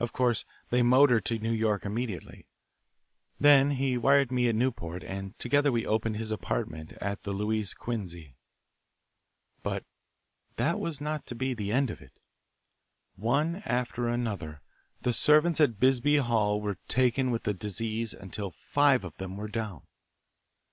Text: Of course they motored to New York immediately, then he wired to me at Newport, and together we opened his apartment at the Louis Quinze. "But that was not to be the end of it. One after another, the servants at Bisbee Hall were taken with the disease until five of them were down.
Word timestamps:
Of 0.00 0.12
course 0.12 0.44
they 0.70 0.82
motored 0.82 1.24
to 1.26 1.38
New 1.38 1.52
York 1.52 1.86
immediately, 1.86 2.48
then 3.38 3.70
he 3.70 3.96
wired 3.96 4.30
to 4.30 4.34
me 4.34 4.48
at 4.48 4.56
Newport, 4.56 5.04
and 5.04 5.38
together 5.38 5.70
we 5.70 5.86
opened 5.86 6.16
his 6.16 6.32
apartment 6.32 6.94
at 6.94 7.22
the 7.22 7.30
Louis 7.32 7.72
Quinze. 7.72 8.32
"But 9.62 9.84
that 10.56 10.80
was 10.80 11.00
not 11.00 11.24
to 11.26 11.36
be 11.36 11.54
the 11.54 11.70
end 11.70 11.88
of 11.88 12.02
it. 12.02 12.18
One 13.14 13.62
after 13.64 14.08
another, 14.08 14.60
the 15.02 15.12
servants 15.12 15.60
at 15.60 15.78
Bisbee 15.78 16.16
Hall 16.16 16.60
were 16.60 16.78
taken 16.88 17.30
with 17.30 17.44
the 17.44 17.54
disease 17.54 18.12
until 18.12 18.50
five 18.50 19.04
of 19.04 19.16
them 19.18 19.36
were 19.36 19.46
down. 19.46 19.82